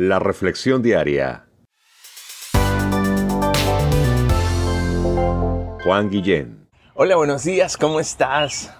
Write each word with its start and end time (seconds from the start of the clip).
La 0.00 0.20
Reflexión 0.20 0.80
Diaria. 0.80 1.48
Juan 5.82 6.08
Guillén. 6.08 6.68
Hola, 6.94 7.16
buenos 7.16 7.42
días, 7.42 7.76
¿cómo 7.76 7.98
estás? 7.98 8.72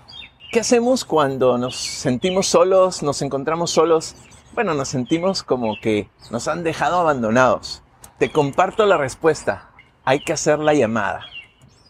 ¿Qué 0.52 0.60
hacemos 0.60 1.04
cuando 1.04 1.58
nos 1.58 1.74
sentimos 1.74 2.46
solos, 2.46 3.02
nos 3.02 3.20
encontramos 3.20 3.72
solos? 3.72 4.14
Bueno, 4.54 4.74
nos 4.74 4.90
sentimos 4.90 5.42
como 5.42 5.74
que 5.80 6.08
nos 6.30 6.46
han 6.46 6.62
dejado 6.62 7.00
abandonados. 7.00 7.82
Te 8.20 8.30
comparto 8.30 8.86
la 8.86 8.96
respuesta. 8.96 9.72
Hay 10.04 10.20
que 10.20 10.34
hacer 10.34 10.60
la 10.60 10.74
llamada. 10.74 11.22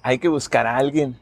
Hay 0.02 0.20
que 0.20 0.28
buscar 0.28 0.66
a 0.66 0.78
alguien. 0.78 1.20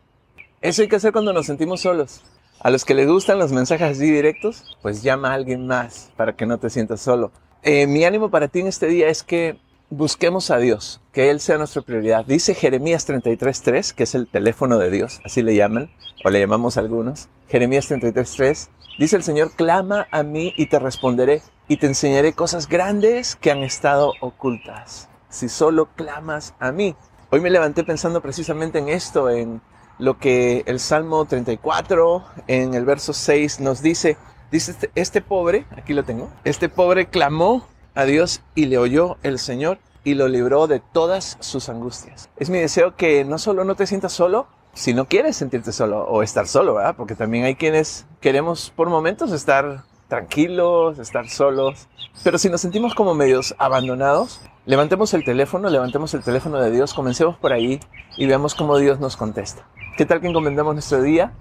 Eso 0.61 0.82
hay 0.82 0.88
que 0.88 0.95
hacer 0.95 1.11
cuando 1.11 1.32
nos 1.32 1.46
sentimos 1.46 1.80
solos. 1.80 2.23
A 2.61 2.70
los 2.70 2.84
que 2.84 2.95
les 2.95 3.09
gustan 3.09 3.41
los 3.41 3.50
mensajes 3.50 3.96
así 3.96 4.09
directos, 4.09 4.77
pues 4.80 5.02
llama 5.02 5.32
a 5.32 5.34
alguien 5.34 5.66
más 5.66 6.12
para 6.16 6.36
que 6.36 6.46
no 6.46 6.59
te 6.59 6.70
sientas 6.70 7.00
solo. 7.00 7.32
Eh, 7.69 7.89
mi 7.89 8.05
ánimo 8.05 8.30
para 8.30 8.46
ti 8.46 8.61
en 8.61 8.69
este 8.69 8.87
día 8.87 9.09
es 9.09 9.25
que 9.25 9.59
busquemos 9.90 10.53
a 10.53 10.59
Dios, 10.59 11.00
que 11.11 11.31
Él 11.31 11.40
sea 11.40 11.59
nuestra 11.59 11.82
prioridad. 11.82 12.25
Dice 12.25 12.54
Jeremías 12.54 13.09
33.3, 13.09 13.93
que 13.93 14.04
es 14.04 14.14
el 14.14 14.29
teléfono 14.29 14.79
de 14.79 14.89
Dios, 14.89 15.21
así 15.25 15.43
le 15.43 15.57
llaman, 15.57 15.90
o 16.25 16.31
le 16.31 16.39
llamamos 16.39 16.76
algunos. 16.76 17.29
Jeremías 17.49 17.90
33.3, 17.90 18.68
dice 19.00 19.17
el 19.17 19.25
Señor, 19.25 19.50
clama 19.57 20.07
a 20.13 20.23
mí 20.23 20.54
y 20.57 20.67
te 20.67 20.79
responderé, 20.79 21.43
y 21.67 21.79
te 21.79 21.89
enseñaré 21.89 22.35
cosas 22.35 22.68
grandes 22.68 23.35
que 23.35 23.50
han 23.50 23.64
estado 23.64 24.12
ocultas, 24.21 25.09
si 25.29 25.48
solo 25.48 25.89
clamas 25.96 26.54
a 26.61 26.71
mí. 26.71 26.95
Hoy 27.32 27.40
me 27.40 27.51
levanté 27.51 27.82
pensando 27.82 28.23
precisamente 28.23 28.79
en 28.79 28.90
esto, 28.90 29.29
en 29.29 29.61
lo 29.98 30.21
que 30.21 30.62
el 30.67 30.79
Salmo 30.79 31.25
34, 31.25 32.23
en 32.47 32.75
el 32.75 32.84
verso 32.84 33.12
6, 33.12 33.59
nos 33.59 33.83
dice, 33.83 34.17
Dice 34.50 34.70
este, 34.70 34.91
este, 34.95 35.20
pobre, 35.20 35.67
aquí 35.77 35.92
lo 35.92 36.05
tengo, 36.05 36.31
este 36.45 36.69
pobre 36.69 37.06
clamó 37.06 37.67
a 37.95 38.05
Dios 38.05 38.42
y 38.55 38.67
le 38.67 38.78
oyó 38.78 39.17
el 39.25 39.39
Señor 39.41 39.78
y 40.05 40.14
lo 40.14 40.28
libró 40.28 40.69
de 40.69 40.81
todas 40.81 41.37
sus 41.41 41.69
angustias. 41.69 42.31
Es 42.37 42.48
mi 42.48 42.59
deseo 42.59 42.95
que 42.95 43.25
no 43.25 43.39
solo 43.39 43.65
no 43.65 43.75
te 43.75 43.89
sientas 43.89 44.12
solo, 44.12 44.47
si 44.73 44.95
no 44.95 45.07
quieres 45.07 45.37
sentirte 45.37 45.73
solo 45.73 46.05
o 46.05 46.23
estar 46.23 46.47
solo, 46.47 46.75
¿verdad? 46.75 46.95
Porque 46.97 47.17
también 47.17 47.45
hay 47.45 47.57
quienes 47.57 48.07
queremos 48.20 48.70
por 48.70 48.89
momentos 48.89 49.33
estar 49.33 49.83
tranquilos, 50.07 51.01
estar 51.01 51.29
solos. 51.29 51.89
Pero 52.23 52.39
si 52.39 52.48
nos 52.48 52.61
sentimos 52.61 52.95
como 52.95 53.15
medios 53.15 53.55
abandonados, 53.59 54.41
levantemos 54.65 55.13
el 55.15 55.25
teléfono, 55.25 55.69
levantemos 55.70 56.15
el 56.15 56.23
teléfono 56.23 56.61
de 56.61 56.70
Dios, 56.70 56.95
comencemos 56.95 57.37
por 57.37 57.53
ahí 57.53 57.81
y 58.17 58.27
veamos 58.27 58.55
cómo 58.55 58.79
Dios 58.79 59.01
nos 59.01 59.17
contesta. 59.17 59.67
¿Qué 59.97 60.07
tal 60.07 60.20
que 60.20 60.29
encomendamos 60.29 60.75
nuestro 60.75 61.03
día 61.03 61.33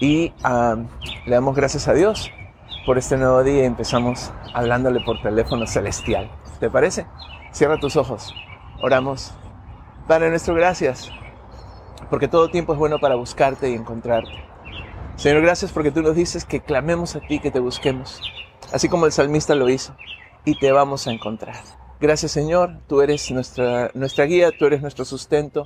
y 0.00 0.32
le 1.26 1.34
damos 1.34 1.54
gracias 1.54 1.86
a 1.86 1.94
Dios 1.94 2.30
por 2.86 2.98
este 2.98 3.16
nuevo 3.16 3.42
día 3.42 3.62
y 3.62 3.66
empezamos 3.66 4.32
hablándole 4.54 5.00
por 5.00 5.20
teléfono 5.22 5.66
celestial. 5.66 6.30
¿Te 6.60 6.70
parece? 6.70 7.06
Cierra 7.52 7.78
tus 7.78 7.96
ojos. 7.96 8.34
Oramos. 8.82 9.32
Padre 10.08 10.30
nuestro, 10.30 10.54
gracias. 10.54 11.10
Porque 12.10 12.28
todo 12.28 12.50
tiempo 12.50 12.72
es 12.72 12.78
bueno 12.78 12.98
para 12.98 13.14
buscarte 13.14 13.70
y 13.70 13.74
encontrarte. 13.74 14.32
Señor, 15.16 15.42
gracias 15.42 15.72
porque 15.72 15.90
tú 15.90 16.02
nos 16.02 16.16
dices 16.16 16.44
que 16.44 16.60
clamemos 16.60 17.16
a 17.16 17.20
ti, 17.20 17.38
que 17.38 17.50
te 17.50 17.60
busquemos. 17.60 18.20
Así 18.72 18.88
como 18.88 19.06
el 19.06 19.12
salmista 19.12 19.54
lo 19.54 19.68
hizo. 19.68 19.94
Y 20.44 20.58
te 20.58 20.72
vamos 20.72 21.06
a 21.06 21.12
encontrar. 21.12 21.56
Gracias 22.00 22.32
Señor, 22.32 22.78
tú 22.88 23.00
eres 23.00 23.30
nuestra, 23.30 23.90
nuestra 23.94 24.24
guía, 24.24 24.50
tú 24.58 24.66
eres 24.66 24.82
nuestro 24.82 25.04
sustento, 25.04 25.64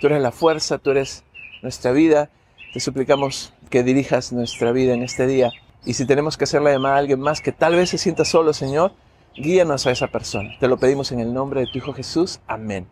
tú 0.00 0.06
eres 0.06 0.22
la 0.22 0.32
fuerza, 0.32 0.78
tú 0.78 0.90
eres 0.90 1.22
nuestra 1.62 1.92
vida 1.92 2.30
te 2.76 2.80
suplicamos 2.80 3.54
que 3.70 3.82
dirijas 3.82 4.34
nuestra 4.34 4.70
vida 4.70 4.92
en 4.92 5.02
este 5.02 5.26
día. 5.26 5.50
Y 5.86 5.94
si 5.94 6.04
tenemos 6.04 6.36
que 6.36 6.44
hacer 6.44 6.60
la 6.60 6.72
llamada 6.72 6.96
a 6.96 6.98
alguien 6.98 7.20
más 7.20 7.40
que 7.40 7.52
tal 7.52 7.76
vez 7.76 7.90
se 7.90 7.96
sienta 7.96 8.24
solo, 8.24 8.52
Señor, 8.52 8.92
guíanos 9.36 9.86
a 9.86 9.92
esa 9.92 10.08
persona. 10.08 10.50
Te 10.58 10.66
lo 10.66 10.78
pedimos 10.78 11.12
en 11.12 11.20
el 11.20 11.32
nombre 11.32 11.60
de 11.60 11.68
tu 11.68 11.78
Hijo 11.78 11.92
Jesús. 11.92 12.40
Amén. 12.48 12.88